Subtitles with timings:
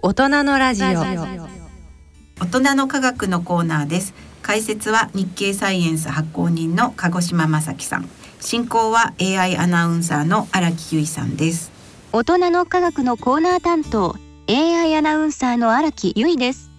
[0.00, 0.86] 大人のラジオ。
[0.86, 4.14] 大人の科学のコーナーです。
[4.42, 8.08] 解説は日経サイエンス発行人の鹿児島正樹さん。
[8.38, 11.72] 進行は AI アナウンサーの荒木由衣さんです。
[12.12, 14.14] 大人の科学のコーナー担当
[14.48, 16.70] AI アナウンサーの荒木由衣です。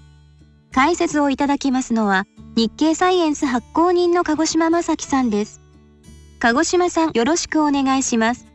[0.71, 2.25] 解説をいただきますのは
[2.55, 5.59] 日経サイエンス発行人の鹿児島正樹さんです。
[6.39, 8.47] 鹿児島さんよろしくお願いします。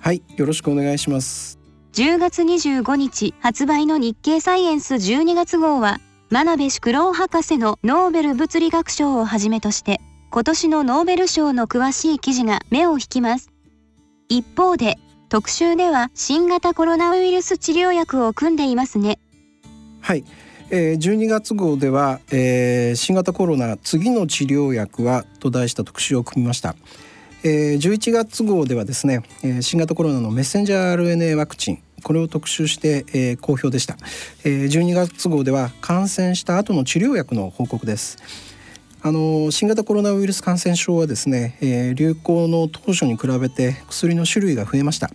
[0.00, 1.57] はいよろしくお願いします
[1.92, 5.98] 10月25日発売の日経サイエンス12月号は
[6.30, 13.50] 真鍋淑郎博士のノーベル物理学賞をはじめとして今年のノーベル賞の詳しい記事が目を引きます。
[14.28, 14.98] 一方で
[15.30, 19.18] 特集では新型コロナウイルス治療薬を組んでいますね。
[20.00, 20.24] はい。
[20.70, 26.76] えー、12月号では、えー、新型コロナ次の治療薬はと題した特集を組みました、
[27.44, 33.96] えー、11月号ではですね、えー、新型コロナのメッセンジャー RNA ワクチンこれを特集して、えー、好評でした、
[34.44, 38.18] えー、12月号では感染した後の治療薬の報告です。
[39.00, 45.08] あの新型コロナウイルス感染症はですね、えー、流行の当初に比べて薬の種類が増えました、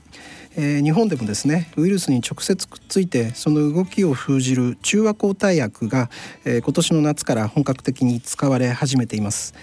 [0.55, 6.09] えー、日本でもですねウイルスに直接くっついてその動きを封じる中和抗体薬が、
[6.45, 9.53] えー、今年の夏から本格的に使われ始めています。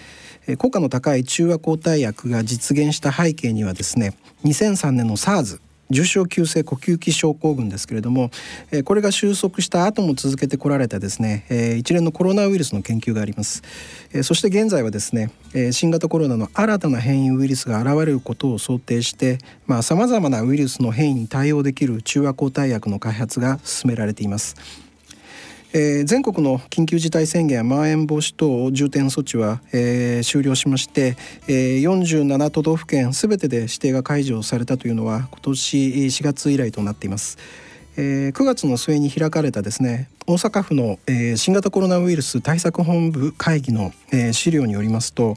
[0.57, 5.59] 効果の高い中和抗体薬が実現した背景にはですね2003年の SARS
[5.91, 8.31] 重症急性呼吸器症候群ですけれども、
[8.71, 13.61] えこれが収束した後も続けてこられたですね、え一連のコロナウイルスの研究があります、
[14.13, 19.39] えそして現在はですね、え新型コロナの新たな変異ウイルスが現れることを想定して
[19.81, 24.55] さまざ、まなウイルスの変異に対応できる中和抗体薬の開発が進められています。
[25.73, 31.15] えー、全国の緊急事態宣言やまん延防止等重点措置は、えー、終了しまして、
[31.47, 37.37] えー、47都道府県すべてで指定が解除されたというのは今年4月以来となっています。
[38.03, 45.35] えー、9月の末に開かれたですね大阪府の、えー、新型コロナウイルス対策本部会議の、えー、資料によりますと、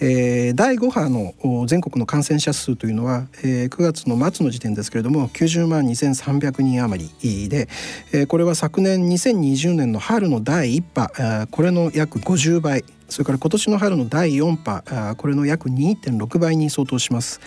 [0.00, 7.68] えー、第5波の全国の感染者数というのは、えー、9月の末の時点ですけれども90万2300人余りで、
[8.12, 17.40] えー、これは昨年2020年の春の第1波これの約50倍それから今年の春の第4波これの約2.6倍に相当します。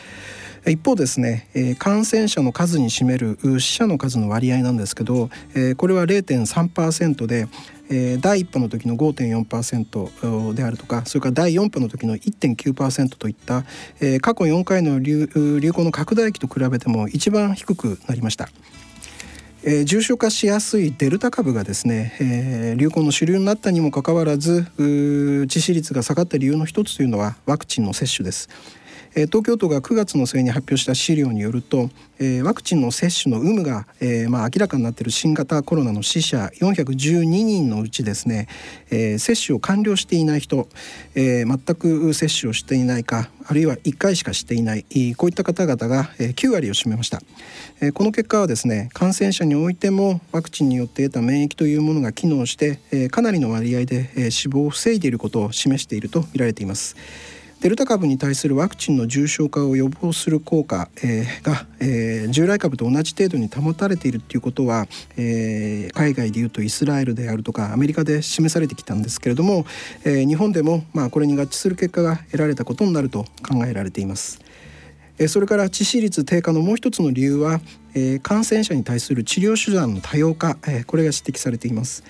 [0.66, 7.48] 一方ですね、えー、感染者の数に占める死者の数の割合なんですけど、えー、これは0.3%で、
[7.90, 13.66] えー、第1波の時の5.4%であるとかそれから第4波の時の1.9%といった、
[14.00, 18.50] えー、過去4回の流行の拡大期と比べても一番低くなりました。
[19.66, 28.50] えー、重症化しやすいデルタ株がですね、えー、流行の主流になったにもかかわらず致死率が下がった理由の一つというのはワクチンの接種です。
[29.16, 31.90] 東京都が9月の末に発表した資料によると
[32.44, 38.48] ワクチンの接種の有無が、え、まあ、明らかになっている新型コロナの死者412人のうちですね、
[38.90, 40.68] え、接種を完了していない人、
[41.16, 44.86] え、全く接種をしていないかあるいは1回しかしていない
[45.18, 47.22] こういった方々が9割を占めました。
[47.94, 56.96] この結果はですね感染者においてもワクチンによって得た免疫というものが機能してかなりの割合で死亡を防いでいることを示していると見られています。
[57.64, 64.86] デルタ株に対するワクチンの重症化を予防する効果、えー、が、えー、従来株と同じ程度に保たれているということは、
[65.16, 69.66] えー、海外でいうとイスラエルであるとかアメリカで示されてきたんですけれども、
[70.04, 74.43] えー、日本でも、まあ、これに合致する結果が得られたことになると考えられています。
[75.28, 77.62] それから致死率低下のもう一つの理由は
[78.24, 82.04] 感染者に対する治療手段の多様化これが指摘されています。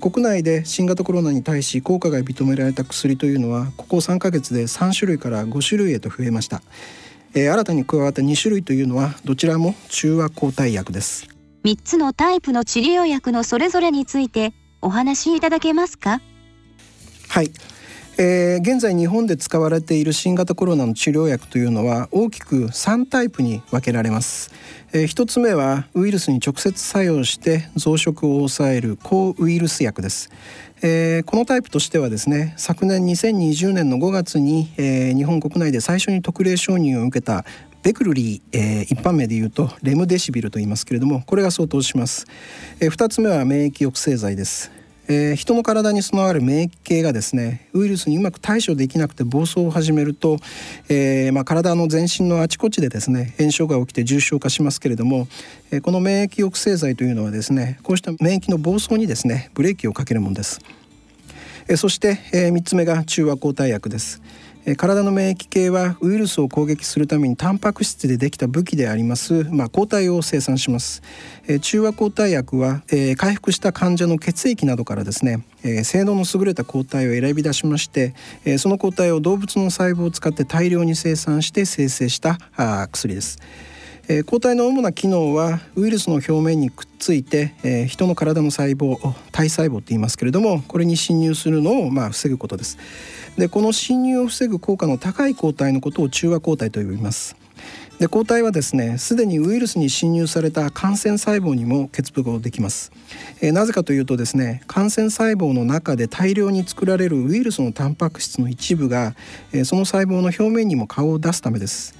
[0.00, 6.62] 国内で新型コロナに対し効果が認められた薬というのはここ3ヶ月で3種類から5種類へと増えました。
[7.34, 11.28] 新たに加わった2種類というのはどちらも中和抗体薬です。
[11.64, 14.52] 3つのタイプの治療薬のそれぞれについて
[14.82, 16.20] お話しいただけますか？
[17.28, 17.50] はい
[18.18, 24.50] えー、現在日本で使われている新型コロナの治療薬というのは大きく3タイプに分けられます、
[24.92, 30.30] えー、1つ目はウイルスに直接作用して増殖を抑える抗ウイルス薬です、
[30.82, 37.46] えー、このタイプとしてはですね昨年2020年の5月に、えー、日本国内で最初に特例承認を受けた
[37.82, 42.26] ベクルリー、えー、一般名で言うとレムデシビルと言いますけれどもこれが相当します、
[42.78, 44.81] えー、2つ目は免疫抑制剤です。
[45.08, 50.38] えー、人の体に備わる免疫系がですねウイルスにうまく対処できなくて暴走を始めると、
[50.88, 55.28] えーまあ、体の全身のあちこちでですね炎症が起きて重症化しますけれども、
[55.70, 60.60] えー、この免疫抑制剤というのはですねこうした免疫の暴走にですねブレーキをかけるものです。
[61.68, 64.20] え、そして、え、3つ目が中和抗体薬です。
[64.76, 71.02] 体の免疫系はウイルスを攻撃するためにタンパク質でできた武器であります、まあ、抗体を生産します
[71.62, 72.82] 中和抗体薬は
[73.16, 75.44] 回復した患者の血液などからですね
[75.82, 78.14] 性能の優れた抗体を選び出しまして
[78.58, 82.38] その抗体を動物の細胞を使って大量に生産して生成した
[82.92, 83.40] 薬です。
[84.14, 88.96] え抗体の主な機能はウイルスの表面にくっついて、え人の体の細胞
[89.30, 92.76] 体細胞と言いますけれどもこれに侵入するのをまあ防ぐことです。
[93.38, 97.36] でこの侵入を防ぐ効果の高い抗体のことを中和抗体と呼びます。
[97.98, 102.90] で抗体はですねすでにウイルスに侵入された感染細胞にも結合できます、
[103.40, 109.14] えー、なぜかというとですね感染細胞の中で大量に作られるウイルスのタンパク質の一部が、
[109.52, 111.94] えー、その細胞の表面にも顔を出すためです、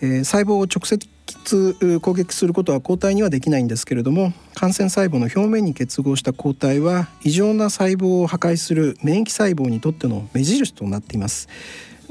[0.00, 0.98] えー、細胞を直接
[2.00, 11.48] 攻撃することは抗体にはできないんですけれども感染細胞の表面に結合した抗体は異常な細胞を破壊する免疫細胞にとっての目印となっています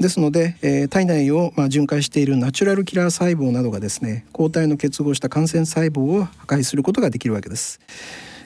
[0.00, 7.80] ですので、えー、体内を、まあ、巡回しているナチュラルキラー細胞などがですね抗体の結合した感染細胞を破壊することができるわけです。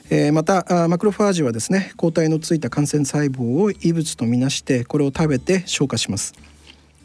[0.09, 6.50] えー、またマクロファージはですね抗体のついた感染細胞を異物とみなしてこれを食べて消化します。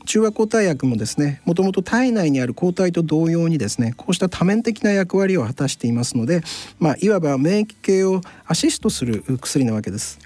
[0.06, 6.42] 中和抗体薬もですねもともと体内にある抗体と同様にですねこうした多面的な役割を果たしていますので、
[6.78, 10.18] まあ、いわば免疫系をアシストする薬なわけです。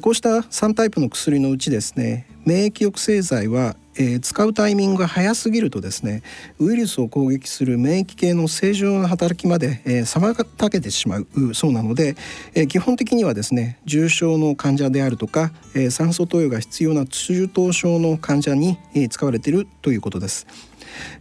[0.00, 6.22] こうした3タイプの薬のうちですね免疫抑制剤はえー、使うタイミングが早すぎるとですね
[6.58, 12.16] ウイルスを攻撃する免疫系の正常な働きまで、えー、妨げてしまうそうなので、
[12.54, 20.46] えー、基本的にはですね重症の患者であるとか、え、酸素投与が必要な中等症の患者に、え、使われているということです。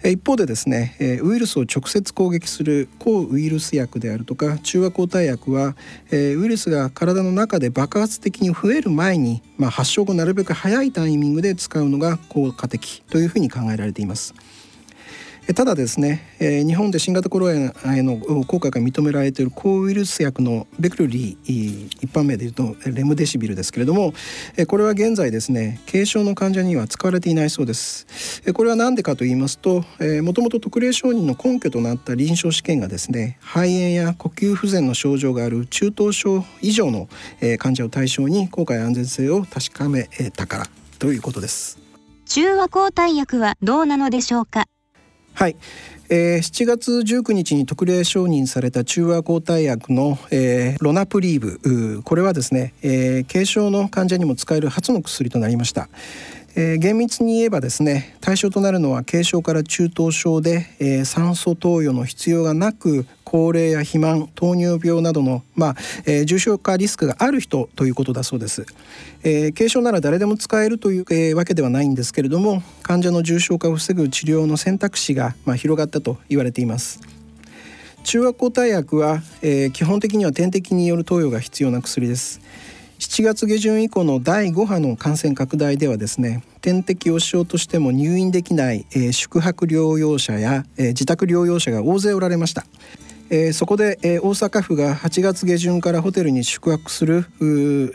[0.03, 5.75] 一方でですねウイルスを直接攻撃する抗ウイルス薬であるとか中和抗体薬は
[6.11, 14.33] ウイルスが体の中で爆発的に増える前に、まあ、発症後なるべく早いタイミングで使うのが効果的というふうに考えられています。
[15.55, 24.13] ただですね、え日本で新型コロナへの効果が認められている抗ウイルス薬のベクルリー一般名でいうとレムデシビルですけれども
[24.67, 28.41] これは現在ですね軽症の患者には使われていないそうです。
[28.53, 29.83] これは何でかと言いますと
[30.23, 37.09] もともと特例承認の根拠となった臨床試験がですね肺炎や呼吸不全の症状がある中等症以上の
[37.59, 40.67] 患者を対象に効果や安全性を確かめたから
[40.99, 41.79] ということです。
[42.27, 44.65] 中和抗体薬はどうなのでしょうか？
[45.33, 45.55] はい、
[46.09, 55.89] えー、7月19日に特例承認された中和抗体薬の、えー、ロナプリーブこれはですね、えー、軽症の患者にも使える初の薬となりました。
[56.55, 65.75] えー、厳密に言えばですね対象となるのは軽症から中等症で、えー、酸素投与の必要がなく高齢や肥満糖尿病などの、まあ
[66.05, 68.63] えー、重症化リスクがある人ということだそうです、
[69.23, 77.01] えー、軽症なら誰でも使えるという、えー、わけではないんですけれども患者の重症化を防ぐ治療の選択肢が、まあ、広がったと言われています。
[78.03, 82.39] 中和抗体薬は、えー、基本的には点滴による投与が必要な薬です。
[82.99, 92.65] 7月下旬以降の第5波の感染拡大ではですね点滴をしようとしても入院できない、えー、宿泊療養者や、えー、自宅療養者が大勢おられました。
[93.29, 97.25] えー、そこで、えー、大阪府が8月下旬からホテルに宿泊する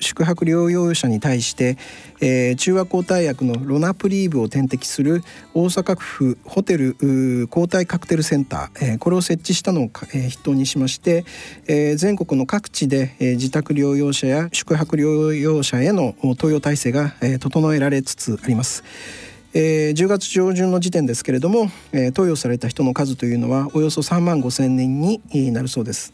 [0.00, 1.76] 宿泊療養者に対して、
[2.20, 5.22] えー、中和抗体薬のロナプリーブを点滴する
[5.54, 11.24] 大阪府ホテル抗体カクテルセンター、えー、これを設置したのを、えー、筆頭にしまして、
[11.66, 18.82] えー、全国の各地で、えー、自宅療養者や宿泊療養者への投与体制が、えー、整えられつつあります。
[19.54, 26.12] えー、10月上旬の時点ですけれども、えー、投与された人の数というのはおよそ3万5千人になるそうです。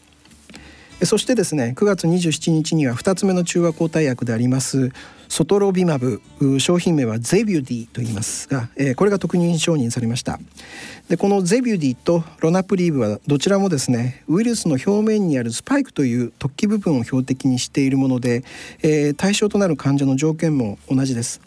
[1.03, 4.91] そしてですね9月27日には2つ目の中和抗体薬であります
[5.27, 6.21] ソトロビマブ
[6.59, 10.39] 商品名はゼビュディと言いますが、えー、これが特認承認されました。
[11.09, 18.43] でこのゼビュディとロナプリーブはどちらもですねウイルスの表面にあるスパイクという突起部分を標的にしているもので、
[18.81, 21.41] えー、対象となる患者の条件も同じです。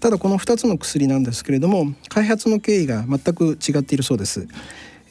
[0.00, 4.46] ただこの2つの薬なんですけれども開発の経緯が全く違っているそうです。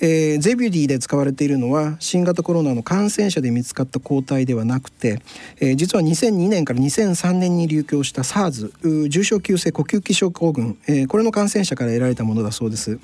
[0.05, 5.21] えー、ゼビュディで使われているのは新型コロナの感染者で見つかった抗体ではなくて、
[5.61, 12.99] えー、実は2002年から2003年に流行した SARS 重症急性呼吸器症候群、えー、これの感染者から得られたものだそうです。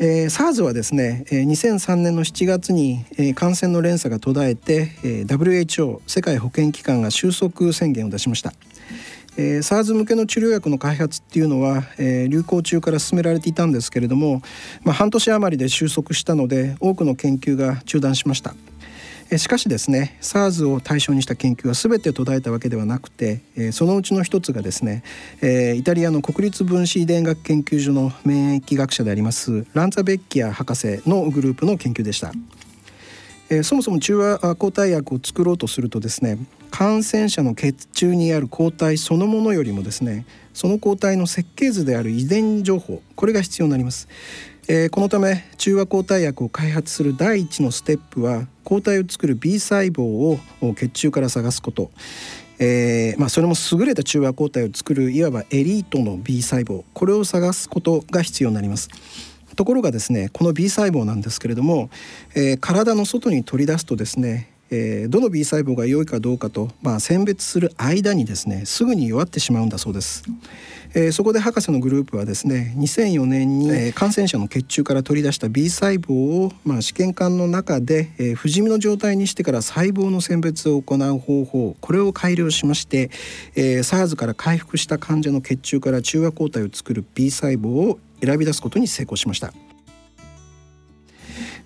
[0.00, 8.52] えー、SARS はですね、えー、2003年の7月に、えー、感染の連鎖が途絶えて、えー、WHO 世界保健機関が収束宣言を出しました。
[9.38, 14.42] えー、SARS 向けの治療薬の開発っていうのは、えー、流行中から進められていたんですけれども、
[14.82, 18.54] まあ、半年余りで収束したので多くの研究が中断しました。
[19.36, 23.42] しかしですね SARS を対象にした研究は全て途絶えたわけではなくて
[23.72, 25.02] そのうちの一つがですね
[25.76, 32.32] イタリアの国立分子遺伝学研究所の免疫学者でありますランザ・ベッキア博士のグループの研究でした。
[33.50, 36.38] えー、そもそも中和抗体薬を作ろうとするとですね
[36.70, 44.08] 感染者の血中にある抗体そのものよりもですねその抗体の設計図である遺伝情報これが必要になります、
[44.68, 50.38] えー、このため中和抗体薬を開発する第一のステップは抗体を作る B 細胞を
[50.74, 51.90] 血中から探すこと。
[52.60, 56.84] えーまあ、それも優れた中和抗体を作るいわばエリートの B 細胞。
[56.92, 58.90] これを探すことが必要になります。
[59.58, 61.90] ところがですねこの B 細胞なんですけれども、
[62.36, 70.24] えー、体の外に取り出すとですねえー、どの B 細胞が良いかどうかと、まあ、選別する間にですねすぐに弱ってしまうんだそうです、
[70.94, 76.12] えー、そこで博士のグループはですね2004年に、えー、感染者の血中から取り出した B 細胞
[76.44, 83.10] を、まあ、試験管の中で、えー、不死身の状態にしてから細胞の選別を行う方法これを改良しまして、
[83.54, 89.52] えー、SARS から回復した患者の血中から中和抗体を作る B 細胞を選び出すことに成功しました。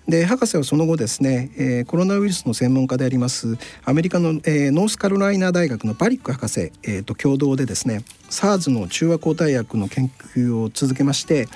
[0.07, 11.47] で博士はその後ですね、えー、コロナウイルスの専門家でありますアメリカの、えー、ノースカロライナ大学のバリック博士、えー、と共同でですね SARS の中和抗体薬の研究を続けまして、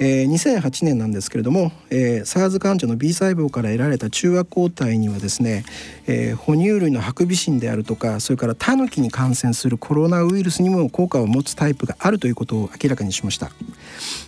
[0.00, 5.64] えー、2008年なんですけれども、えー、SARS 患者の B 細胞から得られた中和抗体にはですね、
[6.06, 13.50] えー、哺乳類のハクビシンであるとかそれからタヌキに感染するコロナウイルスにも効果を持つタイプがあるということを明らかにしました。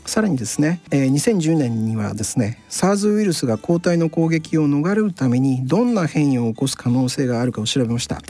[0.06, 8.20] さらにですね、えー、2010年にはですね SARS ウイルスが抗体の攻撃を逃れるためにどんな変異を起こす可能性があるかを調べました。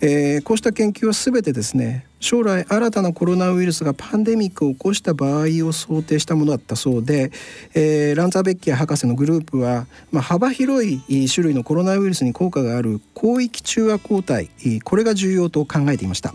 [0.00, 7.30] えー、こうした研究は全てですね将来新たなコロナウイルスがパンデミックを起こした場合を想定したものだったそうで、
[7.74, 14.48] えー、ランザーベッキア博士のグループは、まあ、幅広い種類のコロナウイルスに効果がある広域中和抗体
[14.84, 16.34] これが重要と考えていました、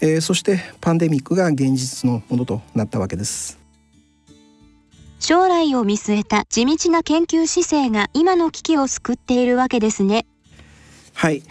[0.00, 3.58] えー、そしてパンデミックが現実のものとなったわけです。
[5.18, 10.24] 将来を見据えた地道な研究姿勢が今の危機を救っているわけですね。
[11.14, 11.42] はい。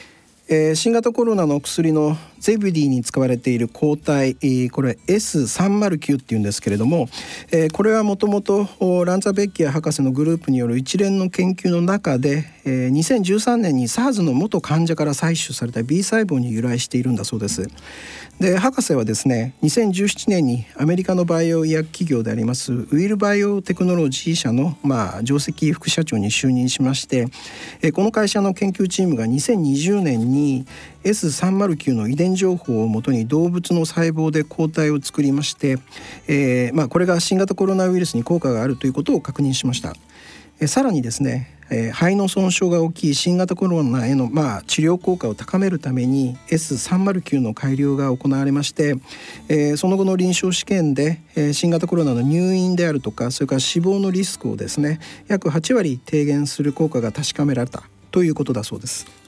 [0.48, 2.16] えー、新型コロナの薬の
[2.46, 4.36] ゼビディに使われている抗体
[4.70, 7.10] これ S309 っていうんですけれども、
[7.74, 8.68] これはもともと
[9.04, 17.68] ランザ・ベッキア博士のグループによる一連の研究の中で、えー、2013年に SARS の元患者から採取された B 細胞に由来しているんだそうです。
[18.40, 27.28] で博士はですね2017年にアメリカのバイオ医薬企業でありますウィルバイオテクノロジー社の、まあ、上席副社長に就任しまして、
[27.94, 30.66] この会社の研究チームが2020年に
[31.06, 35.78] S309 の遺伝情報をもとに動物の細胞で抗体を作りまして、
[36.28, 39.94] えーまあ、これが新型コロナウイルスに効果があるということを確認しました。
[40.60, 48.96] えさらにですね、えー、肺の損傷が大きい新型コロナへの、まあ、治療効果を高めるために S309 の改良が行われまして、
[49.50, 59.25] えー、その後の臨床試験で、えー、新型コロナの入院であるとかそれから死亡のリスクをですね約8割低減する効果が確かめられたということだそうです。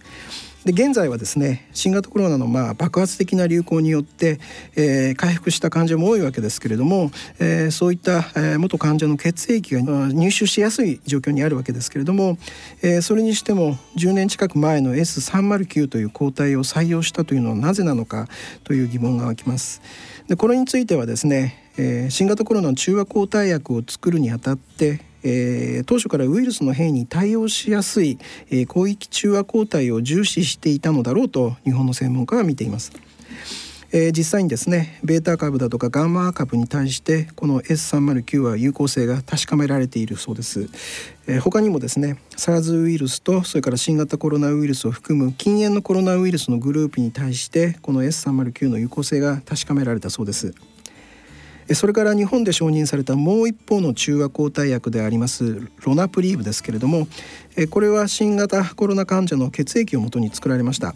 [0.66, 4.40] で現在はですね新型コロナのまあ爆発的な流行によって、
[4.76, 12.38] えー、回復した患者も多いわけですけれども、えー、そういった、えー、元患者の血液が入手しやすい状況にあるわけですけれども、
[12.82, 18.28] えー、それにしても10年近く前の S309 という抗体を採用したというのはなぜなのか
[18.64, 19.82] という疑問が湧きます。
[20.28, 28.18] でこれについてはですね、えー、新型コロナの中和抗体薬を作るにあたってえー、当初からウイルスの変異に対応しやすい、
[28.50, 32.92] えー、広域中和抗体を重視していたのだろうと日本の専門家は見ています。
[33.92, 40.70] えー、実際にですねベータ株だとかガンマ株に対してこの S309 は有効性が確かめられているそうです、
[41.28, 50.54] えー、他にもですね SARS ウイルスとそれから新型コロナウイルスを含む禁煙のコロナウイルスのグループに対してこの S309 の有効性が確かめられたそうです
[51.74, 57.08] それから日本で承認されたもう一方の中和抗体薬でありますロナプリーブですけれども
[57.70, 60.96] これは新型コロナ患者の血液をもとに作られました。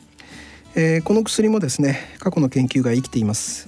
[1.03, 3.67] この薬もですね過去の研究が生きています。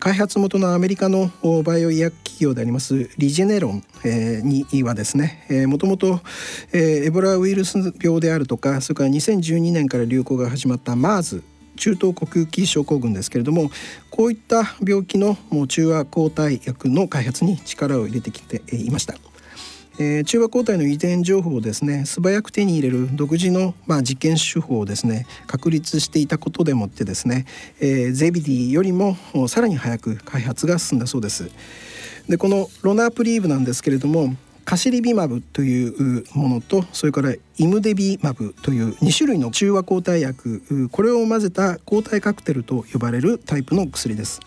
[0.00, 1.30] 開発元のアメリカの
[1.64, 3.84] バイオ医薬企業でありますリジェネロン
[4.42, 6.20] にはですねもともと
[6.72, 11.42] エボラウイルス病であるとかそれから2012年から流行が始まった MERS
[11.80, 13.70] 中東呼吸器症候群ですけれども
[14.10, 19.14] こういった病気の中和抗体薬の開発に力を入れてきていました。
[19.98, 27.44] えー、中和抗体の遺伝情報をですね素早く手に入れる独自の、まあ、実験手法をですね確立していたことでもってですね、
[27.80, 29.16] えー、ゼビディよりも
[29.48, 31.50] さらに早く開発が進んだそうです。
[32.28, 34.34] でこのロナープリーブなんですけれども
[34.70, 44.38] カシリビマブというものとそれからイムデビマブという2種類の中和抗体薬これを混ぜた抗体カクテルと呼ばれるタイプの薬です。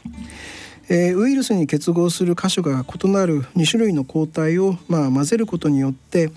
[0.90, 6.30] え、ウイルスに結合する箇所が異なる2種類の抗体を、まあ、混ぜることによって、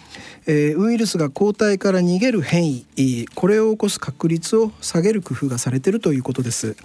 [0.49, 2.67] え、ウイルスが抗体から逃げる変
[2.97, 6.77] 異これを起こす確率を下げる工夫がされているということです。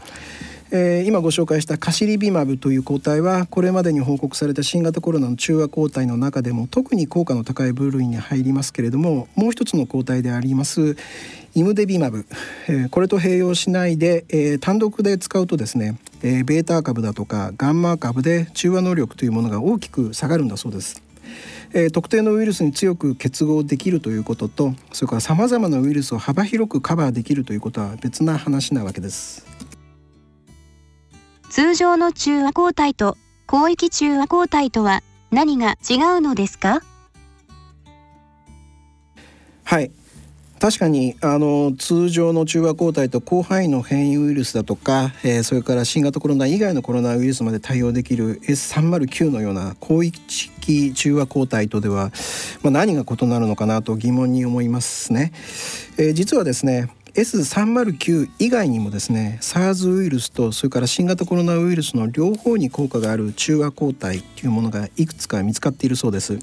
[0.73, 10.95] えー、今ご紹介したカシリビマブという抗体はこれまでに報告された新型コロナの中和抗体の中でも特に効果の高い部類に入りますけれどももう一つの抗体であります
[11.55, 12.25] イムデビマブ、
[12.69, 21.03] えー、これと併用しないで、えー、単独で使うとですね、えー、ベータ株だとかガンマ株で中和能力というものが大きく下がるんだそうです。
[21.73, 29.50] えー、特定のウイルスに強く結合できるということとそれからさまざまなウイルスを幅広くカバーできるということは別な話なわけです。
[31.51, 36.81] 通常の中和抗体と広域中和抗体とは何が違うのですか？
[39.65, 39.91] はい
[40.61, 52.11] 確かにあの通常の中和抗体と広範囲の変異ウイルスだとか、えー、それから新型コロナ以外のコロナウイルスまで対応できる S309 のような広域中和抗体とでは、
[52.61, 55.33] まあ、何が異なるのかなと疑問に思いますね。
[55.97, 66.39] えー、実はですね S309 以外にもですね SARS ウイルスとそれから新型コロナウイルスの両方に効果がある中和抗体というものがいくつか見つかっているそうです。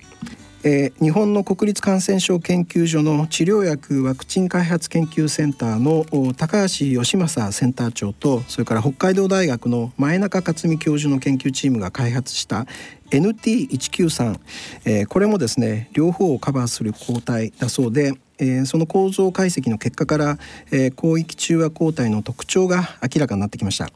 [0.65, 12.67] えー、日本の国立感染症研究所の治療薬ワクチン開発研究センターの高橋義正センター長とそれから北海道大学の前中克美教授の研究チームが開発した
[13.11, 14.41] NT193、
[14.85, 20.39] えー、これもですね両方をカバーする抗体だそうでえー、その構造解析の結果から、
[20.71, 23.89] えー、広域中和抗体の特徴が明らかになってきました。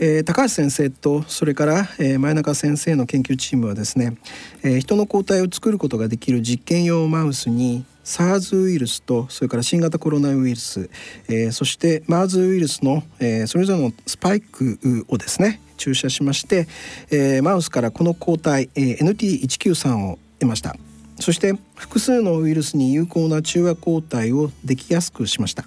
[0.00, 4.16] えー、高橋先生とそれから、えー、前中先生の研究チームはですね、
[4.62, 10.88] えー、人の抗体を作ることができる実験用マウスに SARS ウイルスとそれから新型コロナウイルス、
[11.28, 16.68] えー、そして MERS ウイルスの、えー、それぞれのスパイクをですね注射しまして、
[17.10, 20.76] えー、マウスからこの抗体、えー、NT193 を得ました。
[21.20, 25.64] そして複数のウイルスに有効な中和抗体をできやすくしました。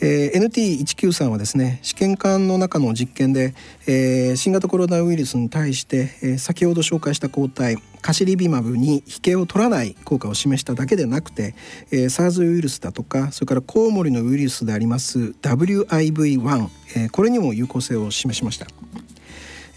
[0.00, 3.54] えー、NT193 はですね試験管の中の実験で、
[3.86, 11.54] えー、新型コロナウイルスに対して、えー、先ほど紹介した抗体カシリビマブに引けを取らない効果を示しただけでなくて、
[11.90, 18.66] えー、SARS ウイルスだとかそれからコウモリのウイルスであります WIV1、えー、これにも有効性を示しました。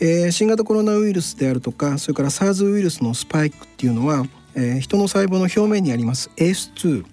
[0.01, 4.25] えー、新型コロナウイルスであるとかそれから SARS ウイルスのスパイクっていうのは
[4.59, 7.05] えー、人の細胞の表面にあります ACE2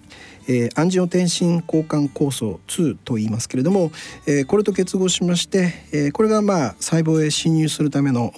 [0.49, 3.91] えー、アンジオテンシン交換酵素2と言いますけれども、
[4.25, 8.31] えー、これと結合しまして、えー、これがまあ細胞へ侵入するための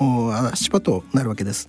[0.51, 1.67] 足場となるわけです。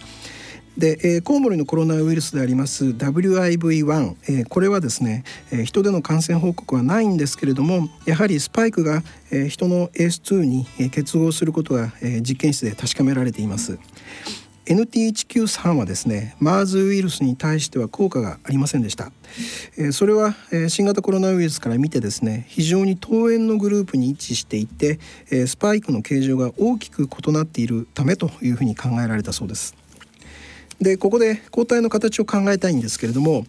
[0.79, 13.79] で、えー、コウモリのコロナウイルスであります WIV1、えー、これはですね、えー、人での感染報告はないんですけれどもやはりスパイクが、えー、人の ACE2 に結合することが、えー、実験室で確かめられています。
[14.67, 19.11] NT193 はですね MERS ウイルスに対しては効果がありませんでした、
[19.77, 24.99] えー、それは、えー、新型コロナウイルスから見てですね非常に遠縁のグループに位置していて、
[25.31, 29.75] えー、スパイクの形状が大きく異なっているためというふうに考えられたそうです
[30.81, 33.45] でここで抗体の形を考えたいんですけれども、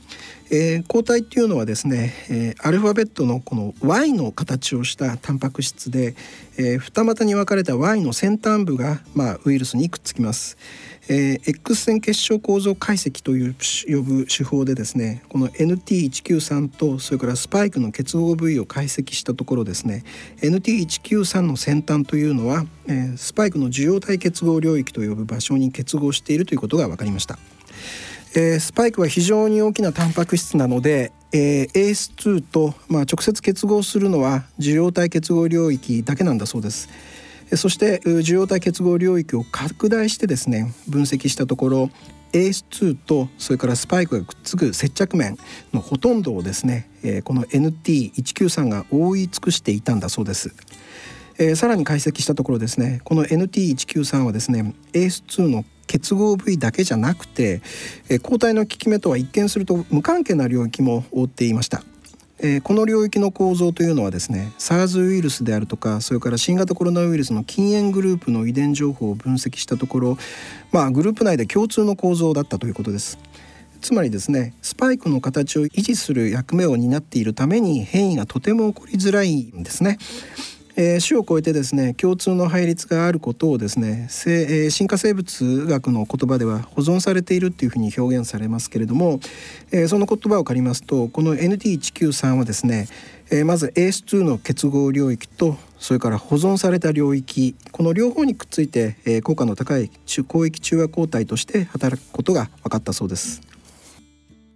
[0.51, 6.13] えー、抗体っていうのはですね、えー、アルファベットのこの Y の形をしたタンパク質で、
[6.57, 10.57] えー、二股に分かれた Y の先端部が、まあ、ウイルスにくっつきます。
[11.09, 13.55] えー、X 線結晶構造解析という
[13.87, 20.03] 呼ぶ手法でですねこの NT193 とそれからスパイクの結合部位を解析したところですね
[20.37, 27.39] NT193 の先端というのは、えー、スパイクの受容体結合領域と呼ぶ場所に結合しているということが分かりました。
[28.33, 36.87] えー、スパイクは非常に大きなタンパク質なので、えー、AS2 と、まあ、直接結合するのは受容体結合領域だけなんだそうです。
[37.55, 41.89] そして受容体結合領域を拡大してですね分析したところ
[42.33, 45.37] AS2 とそれからスパイクがくっつく接着面
[45.73, 46.89] のほとんどをですね
[47.25, 50.53] この NT193 が覆い尽くしていたんだそうです。
[51.37, 57.61] えー、さらに解析したところですねこの NT193 はですね AS2 の結合部位だけじゃなくて、
[58.09, 61.83] えー、抗体の効き目とは一見すると無関係な領域も覆っていました
[62.43, 70.17] えー、この領域の構造というのはですね SARS ウイルスであるとかそれから新型コロナウイルスの禁煙グループの遺伝情報を分析したところ、
[70.71, 73.19] まあ、グループ内で共通の構造だったということです。
[73.79, 79.97] つまりですねスパイクの形を維持する役目を担っているために変異がとても起こりづらいんですね。
[80.75, 89.19] えー、種を超えてですね共通の配列があることをですね、えー、進化生物学の言葉では保存されているっていうふうに表現されますけれども、
[89.71, 92.87] えー、その言葉を借りますとこの NT193 はですね、
[93.31, 103.41] えー、まず ACE2 の結合領域とそれから保存された領域この両方にくっついて、えー、効果の高い広域中和抗体として働くことが分かったそうです。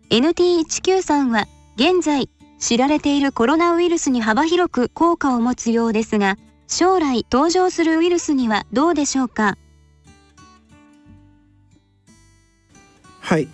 [0.10, 1.48] NT193 は
[1.78, 6.38] 現在知られているコロナウイルスに幅広く効果を持つようですが
[6.68, 9.58] 将来登場するウイルスにはどうでしょうか？
[13.20, 13.48] はい、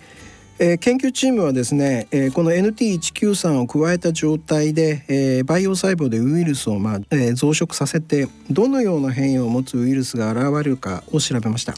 [0.58, 11.74] えー、研究チームはですね、えー、この NT193 を加えた状態で、えー、培養細胞でウイルスを、まあえー、増殖させてどのような変異を持つウイルスが現れるかを調べました。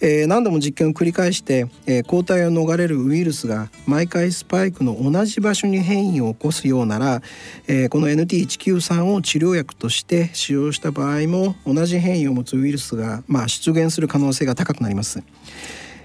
[0.00, 7.22] えー、何度も実験を繰り返して、えー、抗体を逃れるウイルスが毎回スパイクの同じ場所に変異を起こすようなら、
[7.66, 15.22] えー、この NT193 を治療薬として使用した場合も同じ変異を持つウイルスが、まあ、出現する可能性が高くなります。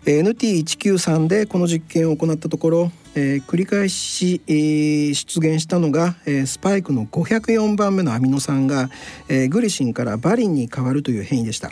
[0.05, 8.89] NT193 でこの実験を行ったところ、えー、繰り返し、えー、出現したのが、えー、スパイクの504番目のアミノ酸が、
[9.29, 11.71] えー、グリシンからバリンに変わるという変異でした。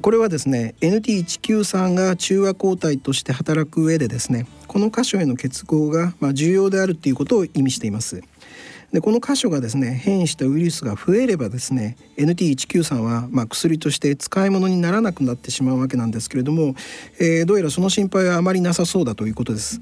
[0.00, 8.22] これはですね NT193 が中和抗体として働く上でですねこの箇所への結合がま重要であるということを意味しています。
[8.92, 16.76] でこの箇所がですね変異したウイルスが増えればですね NT193 はま薬として使い物にならなくなってしまうわけなんですけれども、
[17.18, 19.80] えー、どうやらその心配はあまりなさそうだということです。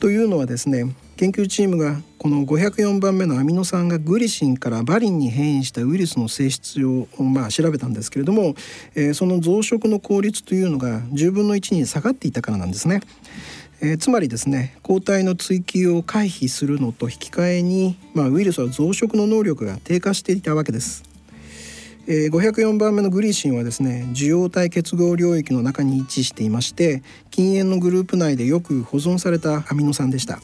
[0.00, 8.54] というのはですね研究チームがこの504番目のアミノ酸がグリシンからバリンに変異したウイルスの性質を、まあ、調べたんですけれども、
[8.94, 13.02] えー、その増殖の効率というのが10分の1に下がっていたからなんですね。
[13.82, 21.09] えー、つまりですね抗体の追求を回避するのと引き換えに、まあ、ウイルスは増殖の能力が低下していたわけです。
[22.12, 30.40] えー、504番目のグリシンはですね受容体結合領域の中に位置していまして禁煙のグループ内でよく保存されたアミノ酸でした。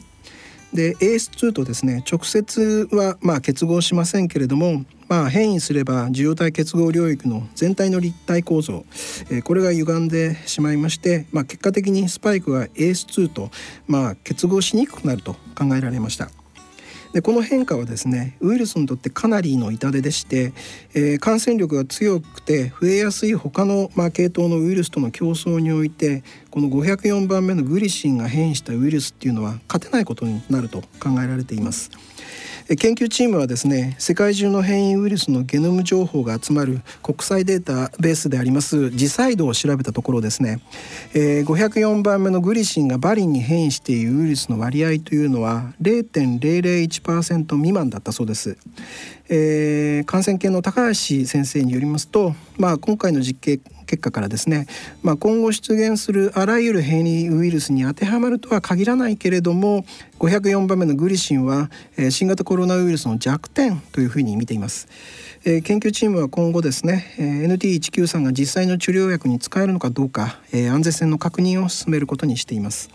[0.73, 8.85] で AS2 とですね直接はまあ結合しませんけれども、まあ、変異すれば受容体結合領域の全体の立体構造、
[9.29, 13.49] えー、これが歪んでしまいまして、まあ、結果的にスパイクは AS2 と
[13.87, 16.29] まあ結合しにくくなると考えられました。
[17.13, 20.53] でこの変化はですねウイルスにとってかなりの痛手でして、
[20.93, 31.91] えー、感染力が強くて増えやすい他の、まあ、系統のウイルスとの競争においてこの504番目のグリシンが変異したウイルスっていうのは勝てないことになると考えられています。
[32.75, 40.59] 研究チームはですね世界中の変異ウイルスのゲノム情報が集まる国際データベースでありますジサイドを調べたところですね、
[41.13, 48.57] えー、504番目のグリシンがバリンに変異しているウイルスの割合というのは0.001%未満だったそうです。
[49.29, 54.67] えー、感染研の高橋先生によりますと、まあ、今回の実験結果からですね、
[55.01, 59.85] まあ、今後出現するあらゆる変異ウイルスに当てはまるとは限らないけれども
[60.19, 64.87] 504番目のグリシンは、えー、新型コロナウイルスの弱点というふうに見ています。
[65.45, 72.89] え、研究チームは今後ですね、え、NT193 が実際の治療薬に使えるのかどうか、え、安全性の確認を進めることにしています。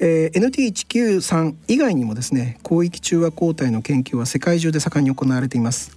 [0.00, 5.96] え、NT193 以外にもですね広域中和抗体の研究は世界中で盛んに行われています。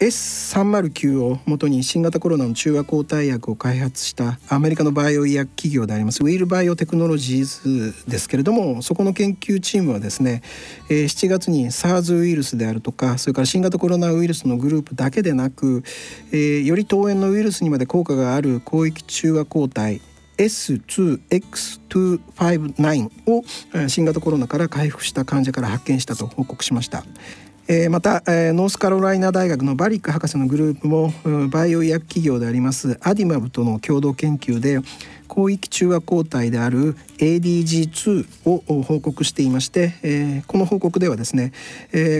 [0.00, 10.42] S309 をもとに新型コロナの中和抗体薬を開発したアメリカのバイオ医薬企業でありますウィルバイオテクノロジーズですけれどもそこの研究チームはですね、
[10.88, 15.82] 7月に SARS ウイルスであるとかそれから新型コロナウイルスのグループだけでなく、
[16.32, 20.00] より当園のウイルスにまで効果がある広域中和抗体
[20.36, 23.42] S2X259 を
[23.88, 27.02] 新型コロナから回復した患者から発見したと報告しました。
[27.90, 31.12] また、ノースカロライナ大学のバリック博士のグループも
[31.50, 34.80] バイオ医薬企業でありますアディマブとの共同研究で
[35.30, 41.52] 広域中和抗体である ADG2 を報告していまして、この報告ではですね、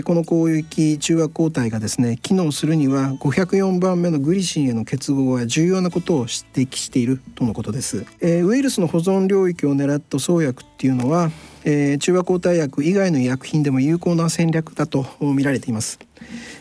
[0.05, 11.31] この広域中和抗体がですね機能するには504番目のグリシンへの結合が重要なことを指摘しているとのことです、ウイルスの保存領域を狙った創薬っていうのは
[11.65, 15.99] えー、中和抗体薬以外の医薬品でも有効な戦略だと見られています、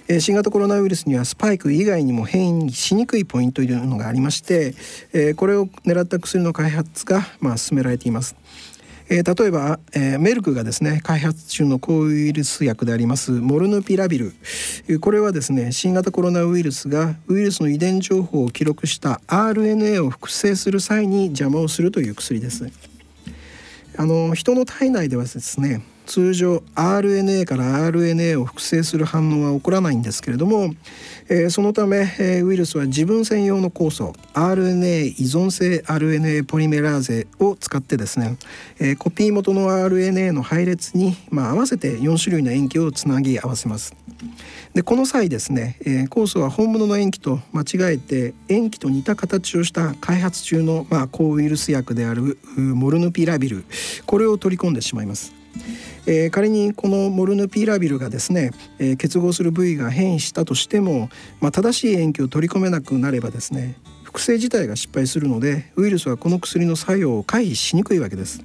[0.09, 4.75] えー、新型コロナウイルスにはスパイク以外にも変異しにくいポイントというのがありまして、
[5.13, 8.37] えー、これを狙った薬の開発が、まあ、進められています。
[9.11, 14.33] えー、例えば、えー、メルクがですね開発中の抗ウイルス薬でありますモルヌピラビル。
[15.01, 22.71] これはですね新型コロナウイルスがウイルスの遺伝情報を記録した RNA を複製する際に邪魔をするという薬です。
[23.99, 30.75] あの人の体内ではですね通常 RNA から RNA を複製する反応は起こらないんですけれども、
[31.29, 38.39] えー、そのため、えー、ウイルスは自分専用の酵素 RNA 依存性 RNA ポリメラーゼを使ってですね、
[38.81, 43.95] えー、コピー元の RNA の配列に、まあ、合わせて4種類の塩基をつなぎ合わせます。
[44.73, 53.65] でこの際ですね、えー、酵素は本物の塩基と間違えて塩基と似た形をした開発中の、まあ、抗ウイルス薬であるモルヌピラビル
[54.07, 55.38] これを取り込んでしまいます。
[56.07, 68.43] えー、仮にこのモルヌピラビルがですね、えー、結合する部位が変異したとしても、まあ、正しい塩基を取り込めなくなればですね複製自体が失敗するのでウイルスはこの薬の作用を回避しにくいわけです。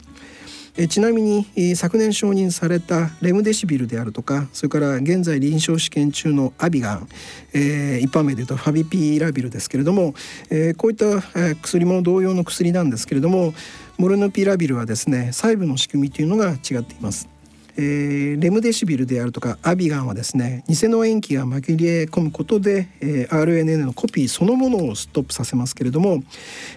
[0.76, 7.08] えちなみに、昨年承認されたレムデシビルであるとかそれから現在臨床試験中のアビガン、
[7.54, 10.16] えー、一般名でいうとファビピラビルですけれども、
[10.50, 11.22] えー、こういった、
[11.62, 13.54] 薬も同様の薬なんですけれども
[13.98, 17.34] モルヌピラビルはですね細部の仕組みというのが違っています。
[17.76, 26.24] えー、レムデシビルであるとかアビガンはですね偽の塩基が紛れ込むことで、えー、RNA のコピーそのものをストップさせますけれども、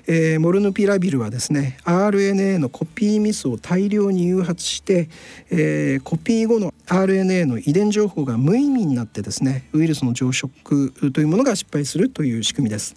[0.07, 5.09] えー、モルヌピラビルはですね RNA のコピーミスを大量に誘発して、
[5.51, 12.97] えー、コピー後の RNA の遺伝情報が無意味になってですねウイルスの増殖というものが失敗するという仕組みです。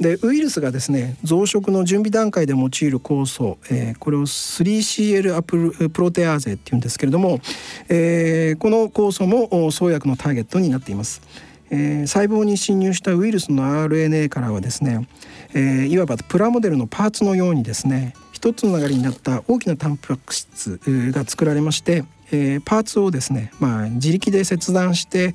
[0.00, 7.40] でウイルスがですね増殖の準備段階で用いる酵素、えー、これを 3CL アプルプロテアーゼっていうんですけれども、
[7.88, 11.22] えー、この酵素も創薬のターゲットになっています。
[11.70, 15.08] えー、細胞に侵入したウイルスの RNA からはですね、
[15.52, 25.34] えー、いわばプラモデルのパーツのようにですね一つの流れになった大きなタンパク質が作られましてえー、パーツをですね、まあ、自力で切断して、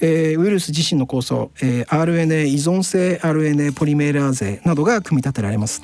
[0.00, 5.82] えー、ウイルス自身の構想、えー、RNA 依存性 RNA ポリメーラーゼなどが組み立てられます。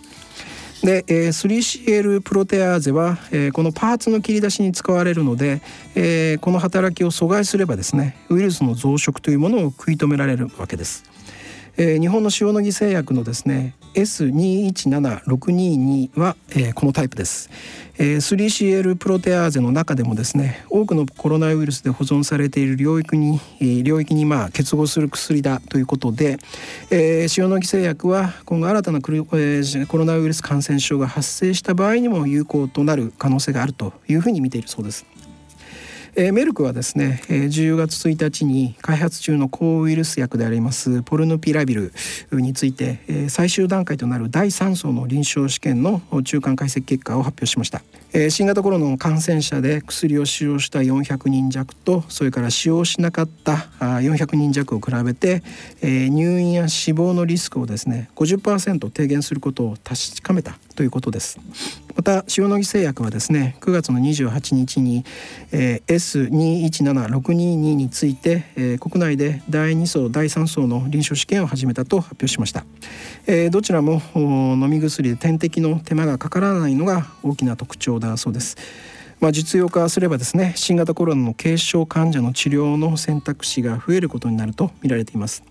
[0.82, 5.60] で、えー、3CL プロテアーゼは、えー、このパーツの切り出しに使われるので、
[5.94, 11.04] えー、この働きを阻害すればですねウイルスの増殖というものを食い止められるわけです。
[11.76, 17.50] えー、日本の塩野義製薬のですね S217622 は、えー、このタイプです、
[17.98, 26.38] えー、3CL プロテアーゼの中でもですね多くのコロナウイルスで保存されている領域に、えー、領域にまあ結合する薬だということで、
[26.90, 35.06] えー、塩野義製薬は今後新たなコロナウイルス感染症が発生した場合にも有効となる可能性があるというふうに見ているそうです。
[36.16, 41.92] えー、メルクはですね、えー、10月1日に開発中の抗ウイルス薬でありますポルノピラビル
[42.32, 55.42] について、えー、最終段階となる第3層の臨床試験の中間解析結果を発表しました、えー、新型コロナの感染者で薬を使用した400人弱とそれから使用しなかった400人弱を比べて、
[55.82, 60.58] えー、入院や死亡のリスクをですね50%低減することを確かめた。
[60.78, 61.40] ということです。
[61.96, 65.04] また塩野義製薬はですね9月の28日に、
[65.50, 65.94] えー、
[66.72, 67.34] S217622
[67.74, 72.64] について、えー、国内で第2層第3層の臨床試験を始めたと発表しました、
[73.26, 78.56] えー、どちらも飲み薬で点滴の手間がかからないのが大きな特徴だそうです。
[79.18, 85.42] まあ、実用化すればですね新型コロナの軽症患者の治療の選択肢が増えることになると見られています。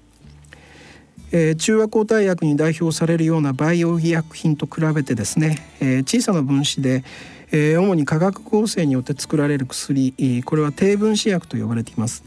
[1.31, 7.03] えー、中和抗体薬に代表されるようなバイオ医薬品と比べてですね、えー、小さな分子で、
[7.51, 12.23] えー、主に化学構成によって作られる薬これは低分子薬と呼ばれています。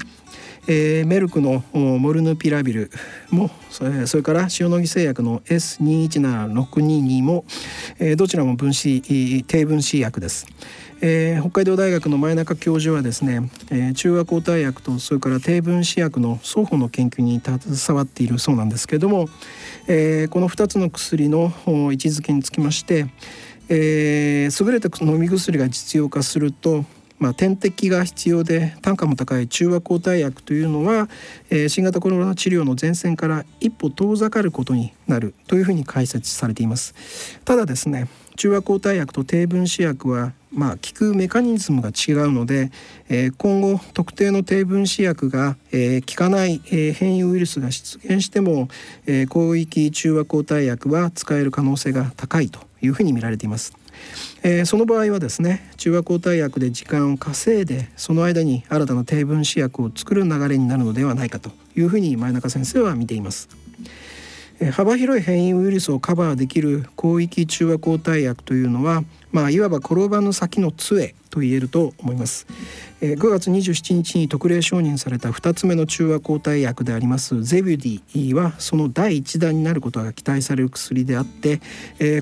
[0.67, 2.91] えー、メルクのモルヌピラビル
[3.31, 3.85] もそ
[4.17, 7.45] れから塩野義製薬の S217622 も、
[7.99, 10.47] えー、どちらも分子低分子薬です。
[11.03, 19.27] えー、北海道大学の前中教授はですね、えー、中和抗体薬とそれから低分子薬の双方の研究に携わっているそうなんですけれども、
[19.87, 23.07] えー、この2つの薬の位置づけにつきまして、
[23.69, 26.85] えー、優れた飲み薬が実用化すると
[27.21, 31.07] まあ、点滴が必要で単価も高い中和抗体薬というのは、
[31.51, 36.95] えー、新型コロナ治療の前線から一歩遠ざかることになるというふうに解説されています。
[37.45, 42.71] ただですね中和抗体薬と低分子薬はまあ、効くメカニズムが違うので、
[43.09, 48.69] えー、今後特定の低分子薬が、えー、効かない、えー、変異ウイルスが出現しても、
[49.07, 53.75] えー、広域中和抗体薬は使える可能性が高いというふうに見られています。
[54.43, 63.49] えー、その場合はですね中和抗体薬で時間を稼いでその間に新たな低分子薬を作る流れになるのではないかというふうに前中先生は見ています。
[64.73, 72.47] 幅広い変異ウイルスをカバーできる広域中和抗体薬というのは、まあ、いわば転ばぬ先の杖と言えると思います。
[73.01, 81.63] 5月27日に特例承認された2つ目の中和抗体薬でありますゼビュディはその第1弾になることが期待される薬であって、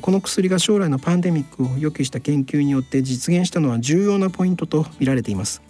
[0.01, 5.61] この薬が将来のパンデミックを予期した研究によって実現したのは重要なポイントと見られています。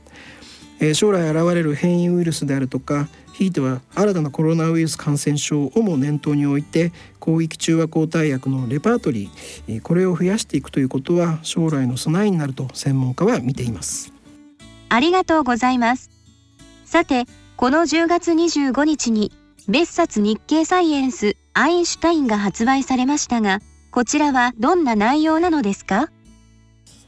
[0.95, 6.93] 将来現れる変異ウイルスであるとかひいては新たなコロナウイルス感染症をも念頭に置いて
[7.25, 14.13] 広域中和抗体薬のレパートリーこれを増やしていくということは将来の備えになると専門家は見ています。
[14.89, 16.11] ありがとうございます。
[16.85, 19.31] さてこの10月25日に
[19.69, 23.61] 別冊日経サイエンスアインシュタインが発売されましたが
[23.93, 26.09] こちらはどんな内容なのですか？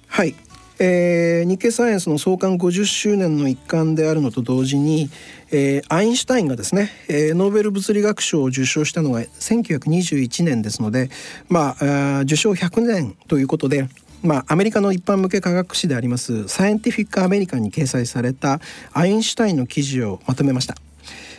[0.06, 0.36] はい
[0.82, 5.10] えー、日経サイエンスの創刊50周年の一環であるのと同時に、
[5.52, 11.10] えー、アインシュタインがですね、えー、ノーベル物理学賞を受賞したのが1921年ですので、
[11.50, 13.88] まあ、受賞100年ということで
[14.22, 18.60] まあ、アメリカの一般向け科学誌でありますサイエンティフィック・アメリカンに掲載された
[18.92, 20.76] アインシュタインの記事をまとめました。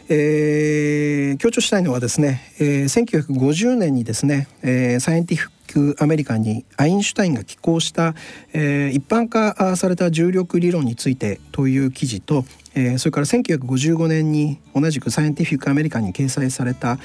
[0.10, 5.52] えー、強調したいのはですね、えー、1950年にですね、えー、サイエンティフ
[6.00, 8.16] アメリカにアインシュタインが寄稿した、
[8.54, 16.98] えー、一般化された重力理論についてという記事と、えー、それから1955年に同じくサイエンティフィック・アメリカに掲載された、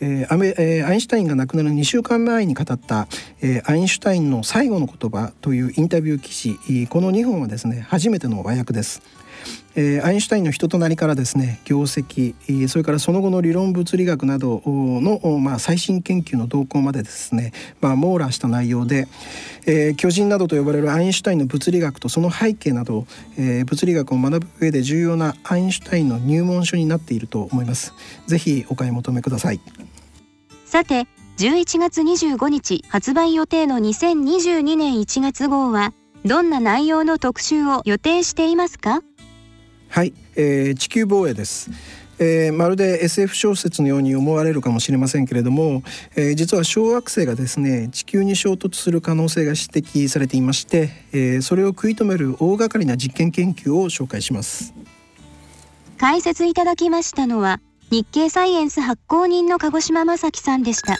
[0.00, 3.06] えーアメえー、アインシュタインが亡くなる2週間前に語った、
[3.42, 9.02] えー、アインシュタインの最後の言葉というインタビュー記事この2本はですね初めての和訳です。
[9.76, 12.34] えー、アインシュタインの人となりからですね業績
[12.68, 19.06] それからその後の理論物理学などの、まあ、最新研究の動向までですね、まあ、網羅した内容で、
[19.66, 23.06] えー、巨人などと呼ばれるアインシュタインの物理学とその背景など、
[23.38, 27.94] えー、物理学を学ぶ上で重要なアインシュタインの入門書になっていると思います。
[28.26, 29.60] ぜひお買い求めください。
[30.70, 35.92] さて11月25日発売予定の2022年1月号は
[36.24, 39.02] どんな内容の特集を予定していますか？
[39.88, 41.72] はい、えー、地球防衛です。
[42.20, 45.82] えー、まるで SF 小説のように思われるかもしれませんけれども、
[46.14, 54.72] えー、実は小惑星がですね地球に衝突する可能性が指摘されていまして、えー、それを食い止める大掛かりな実験研究を紹介します
[55.98, 60.96] 解説いただきましたのは日経サイエンス発行人の鹿児島正樹さんでした。